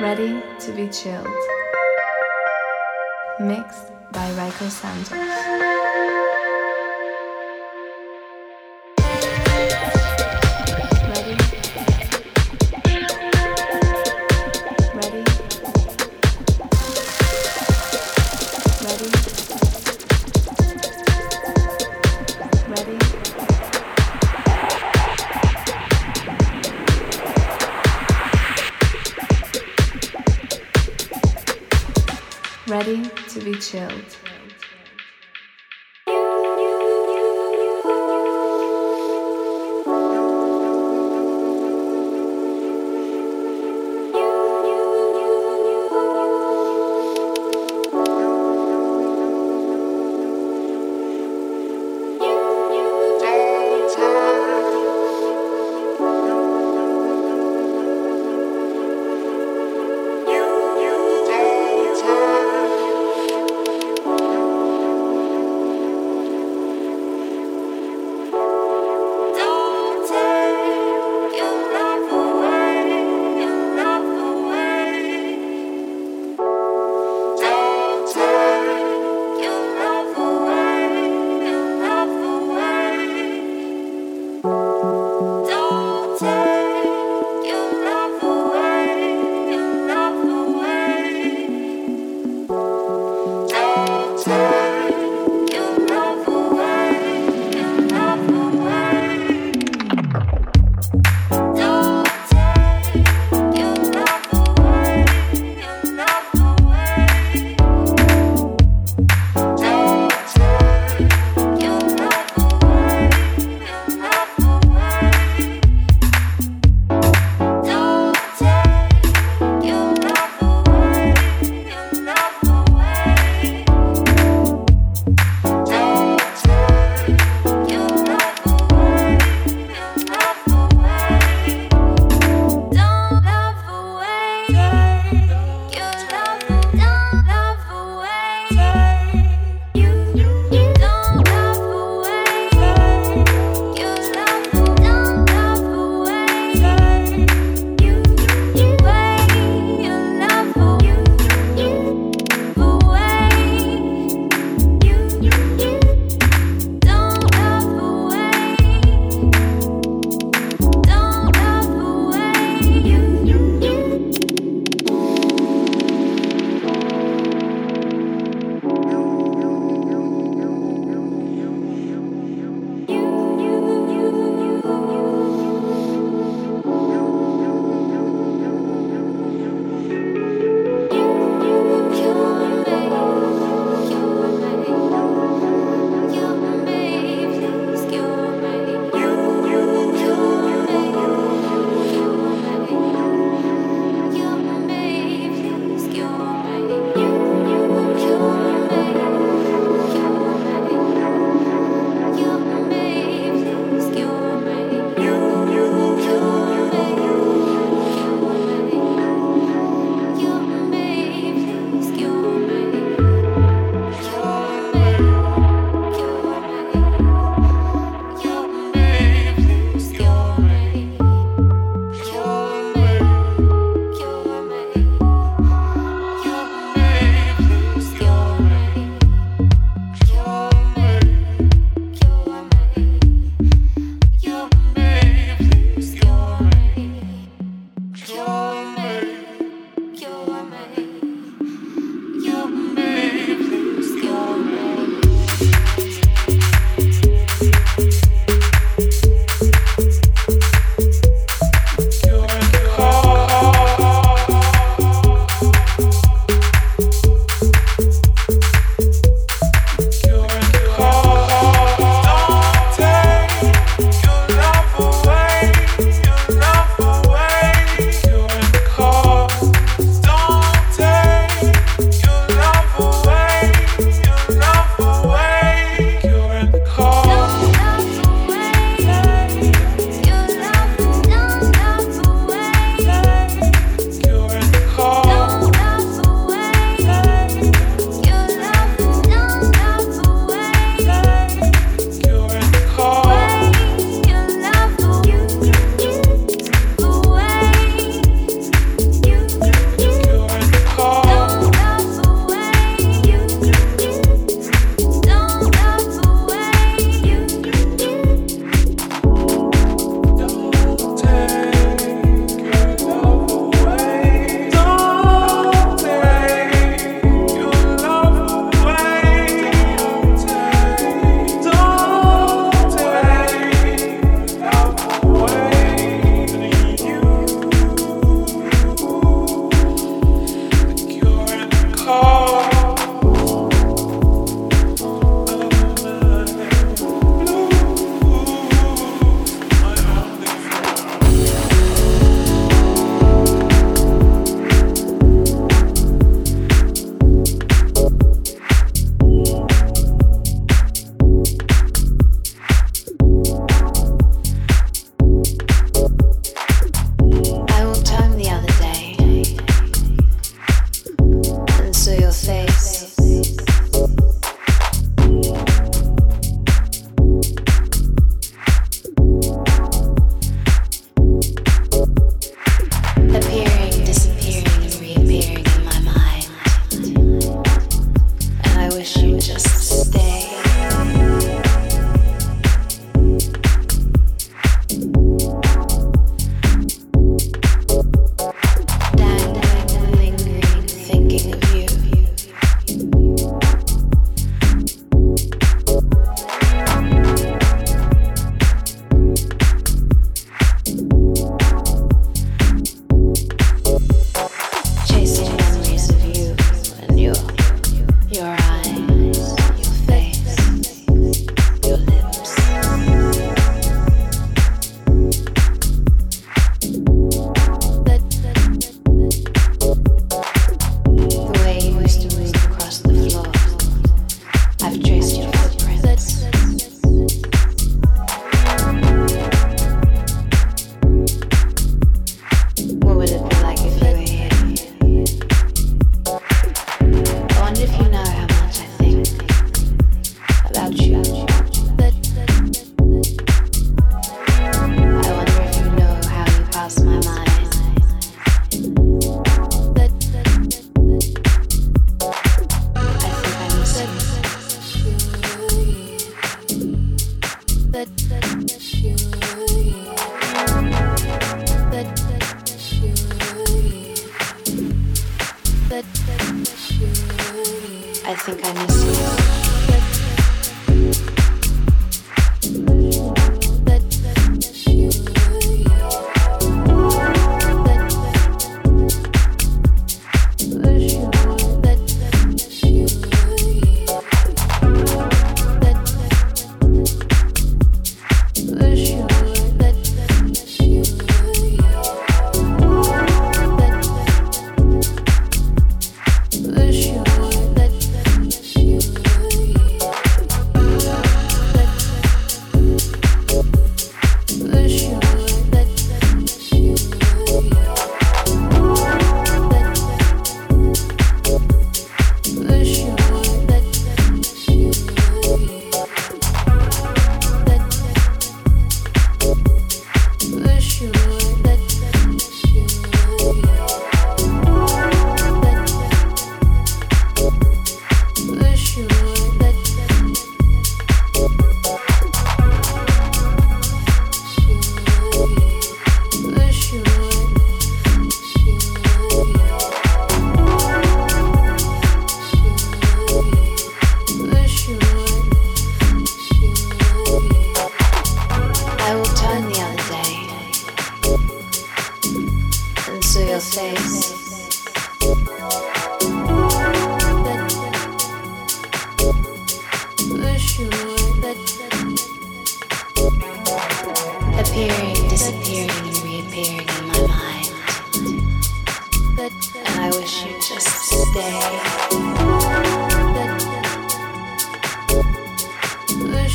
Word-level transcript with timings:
Ready 0.00 0.42
to 0.60 0.72
be 0.72 0.88
chilled. 0.88 1.26
Mixed 3.40 3.92
by 4.12 4.30
Rayco 4.32 4.68
Santos. 4.68 5.71
Chilled. 33.72 34.21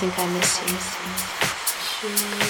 think 0.00 0.18
I 0.18 0.26
miss 0.26 0.60
you. 2.40 2.43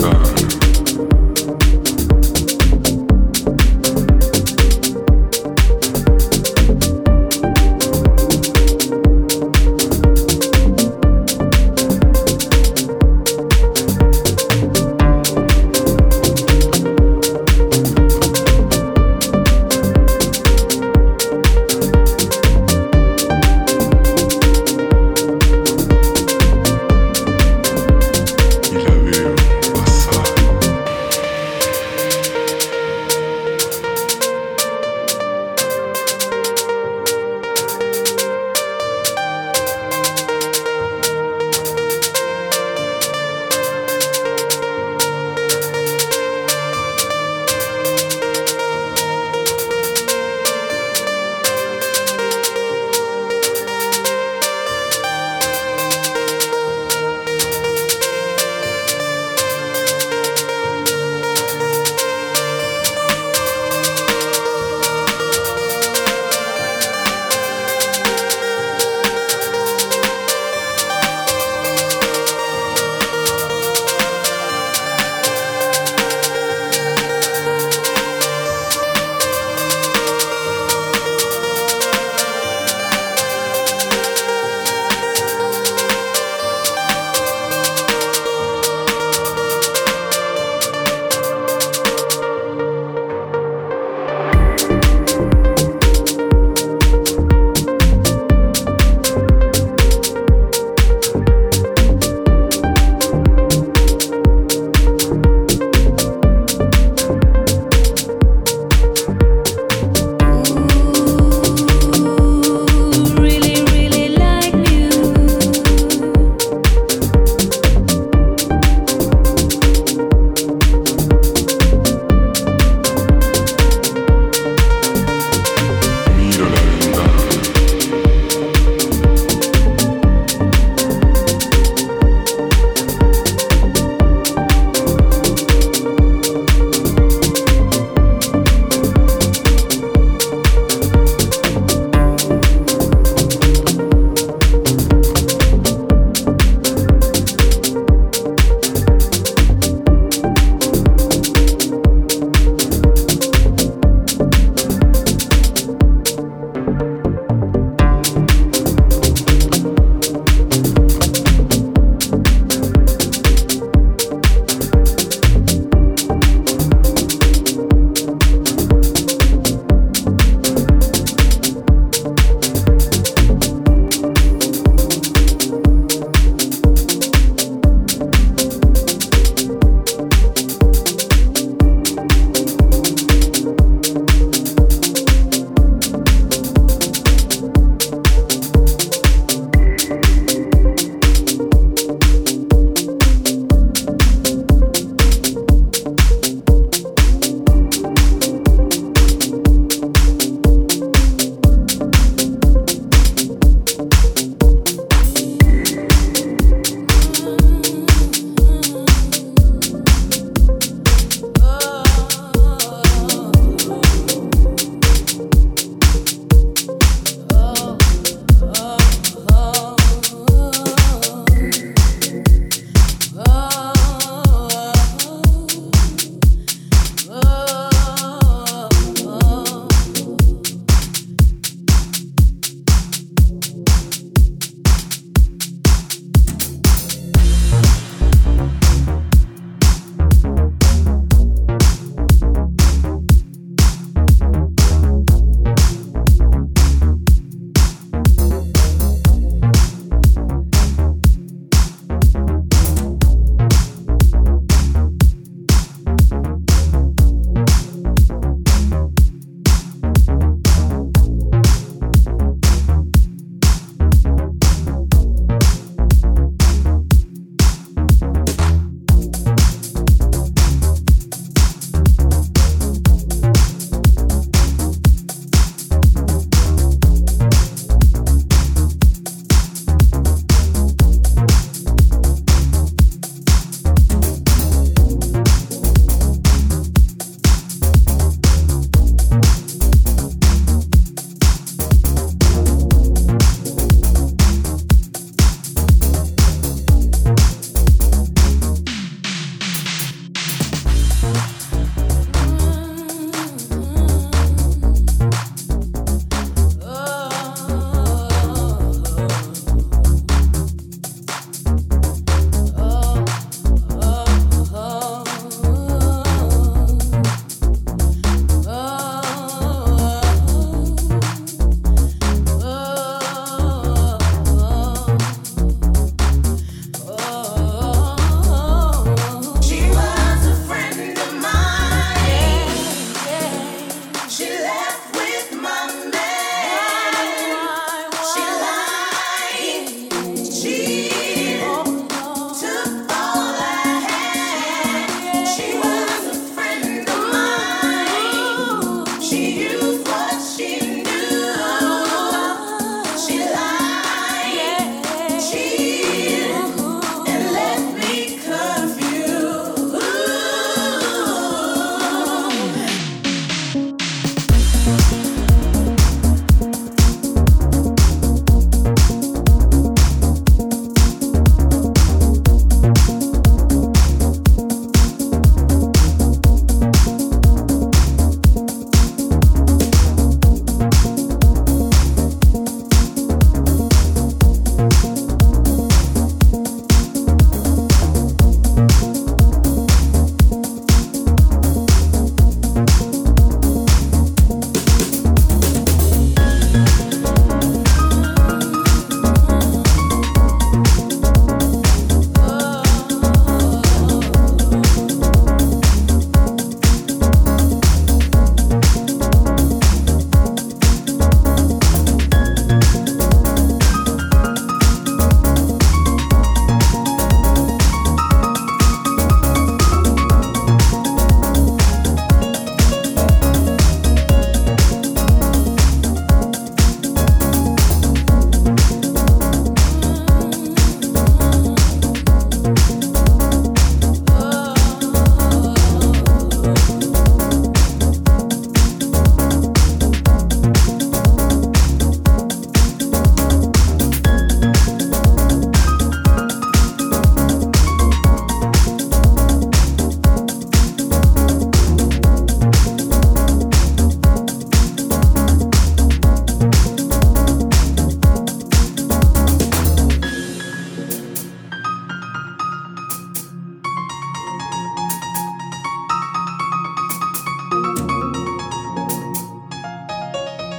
Uh. 0.00 0.47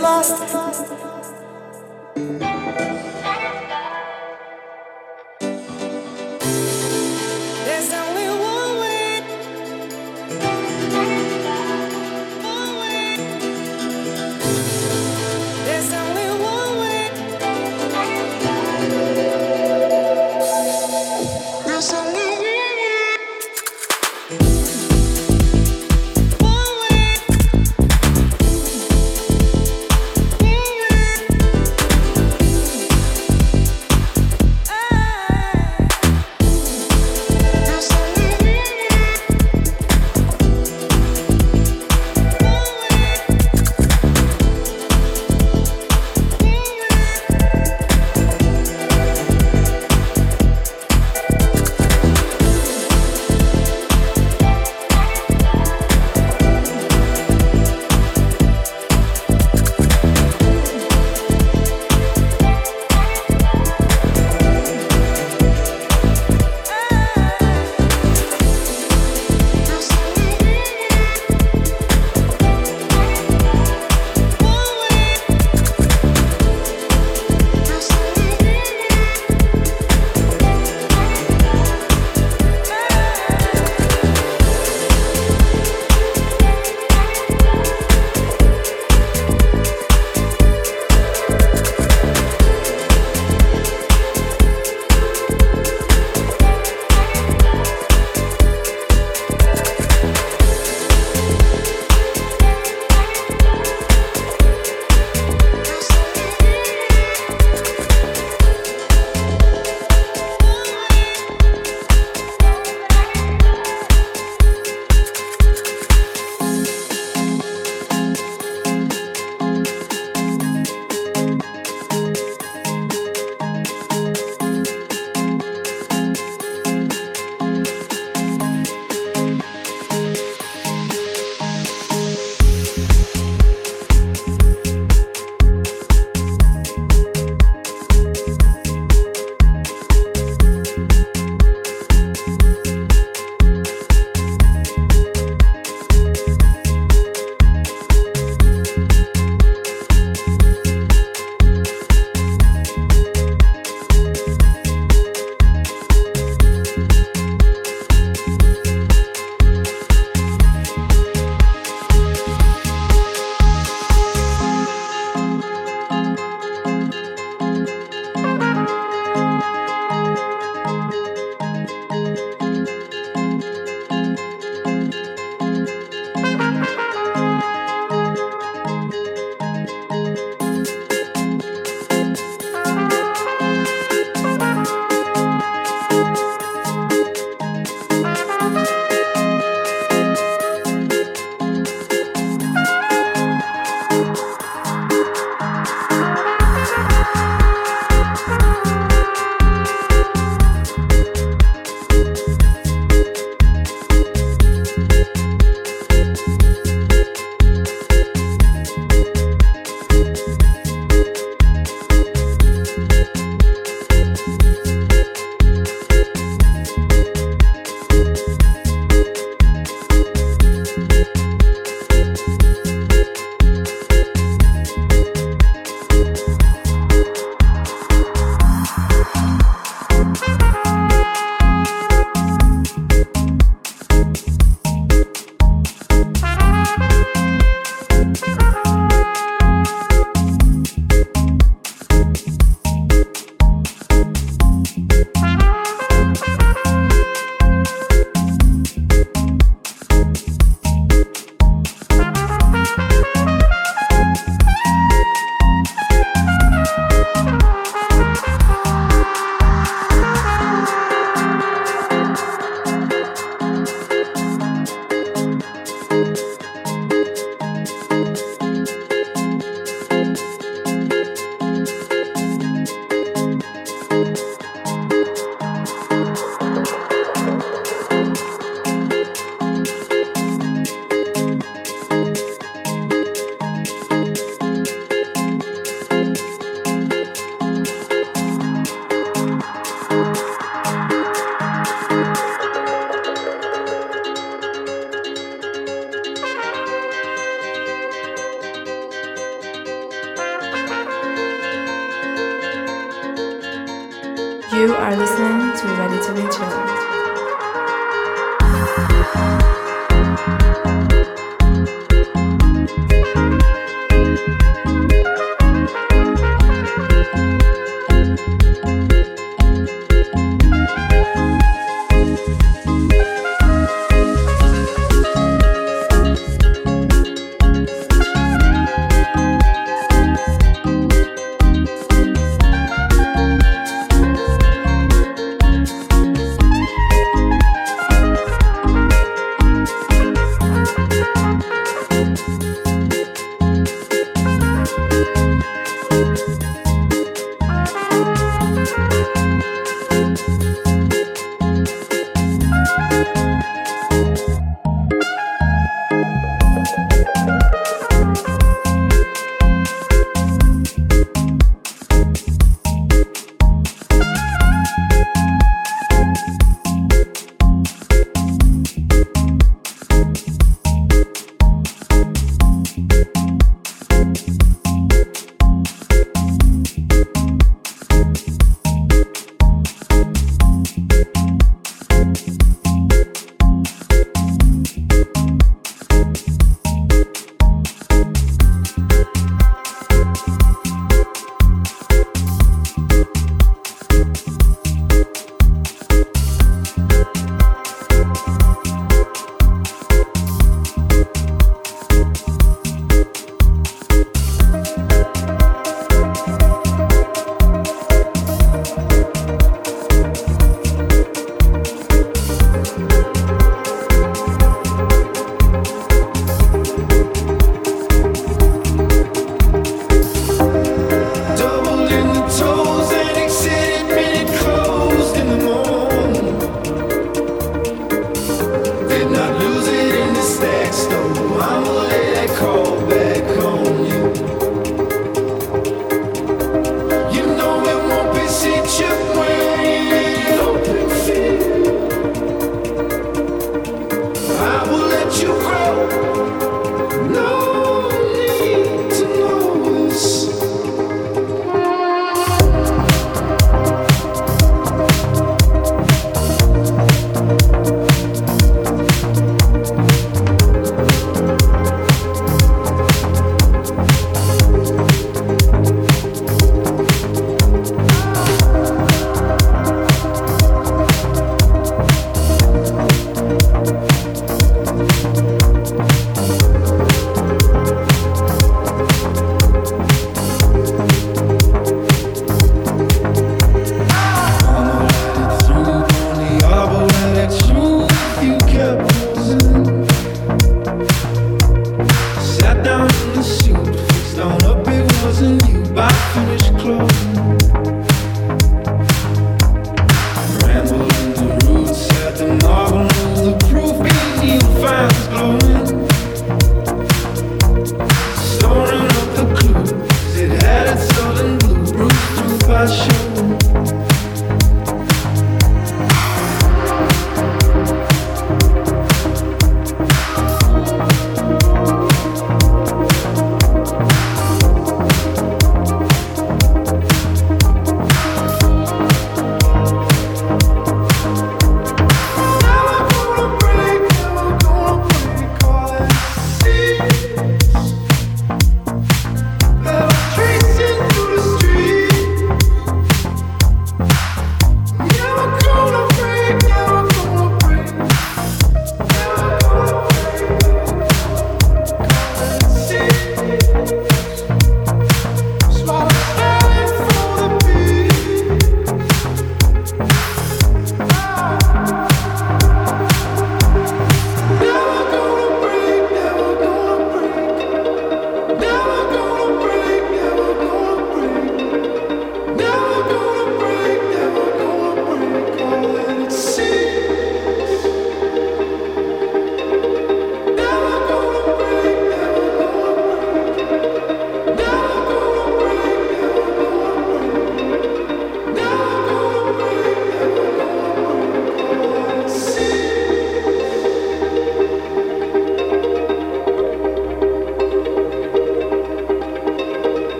lost. 0.00 1.07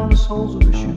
On 0.00 0.08
the 0.08 0.16
soles 0.16 0.54
of 0.54 0.62
her 0.62 0.72
shoes. 0.72 0.89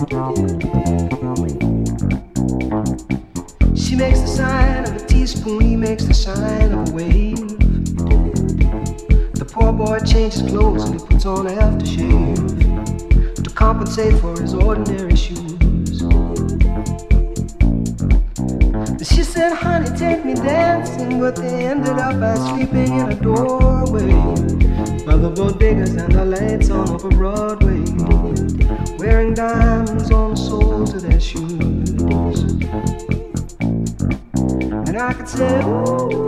She 0.00 0.06
makes 3.96 4.20
the 4.22 4.26
sign 4.26 4.84
of 4.86 4.96
a 4.96 5.06
teaspoon, 5.06 5.60
he 5.60 5.76
makes 5.76 6.04
the 6.06 6.14
sign 6.14 6.72
of 6.72 6.88
a 6.88 6.92
wave. 6.92 7.36
The 9.34 9.44
poor 9.44 9.74
boy 9.74 9.98
changes 9.98 10.40
clothes 10.50 10.84
and 10.84 10.98
he 10.98 11.06
puts 11.06 11.26
on 11.26 11.48
aftershave 11.48 13.44
to 13.44 13.50
compensate 13.50 14.18
for 14.22 14.40
his 14.40 14.54
ordinary 14.54 15.14
shoes. 15.14 15.58
She 19.06 19.22
said, 19.22 19.52
honey, 19.52 19.90
take 19.98 20.24
me 20.24 20.32
dancing, 20.32 21.20
but 21.20 21.36
they 21.36 21.66
ended 21.66 21.98
up 21.98 22.18
by 22.18 22.36
sleeping 22.36 22.98
in 22.98 23.12
a 23.12 23.16
doorway 23.16 24.12
by 25.04 25.16
the 25.16 25.30
bodegas 25.36 25.94
and 26.02 26.10
the 26.10 26.24
lights 26.24 26.70
on 26.70 26.88
over 26.88 27.10
Broadway 27.10 28.09
wearing 29.00 29.32
diamonds 29.32 30.10
on 30.10 30.32
the 30.32 30.36
soles 30.36 30.92
of 30.92 31.00
their 31.00 31.18
shoes. 31.18 31.88
And 34.88 34.98
I 34.98 35.14
could 35.14 35.26
say, 35.26 35.62
ooh. 35.64 36.20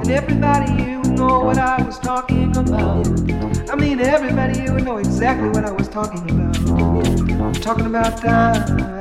And 0.00 0.10
everybody 0.10 0.82
here 0.82 0.98
would 0.98 1.10
know 1.10 1.40
what 1.40 1.58
I 1.58 1.82
was 1.82 1.98
talking 1.98 2.56
about. 2.56 3.06
I 3.70 3.76
mean, 3.76 4.00
everybody 4.00 4.60
here 4.60 4.72
would 4.72 4.84
know 4.84 4.96
exactly 4.96 5.50
what 5.50 5.66
I 5.66 5.72
was 5.72 5.88
talking 5.88 6.22
about. 6.30 6.56
I'm 7.38 7.52
talking 7.52 7.84
about 7.84 8.22
diamonds. 8.22 8.97